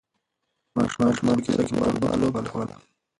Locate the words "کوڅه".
1.45-1.61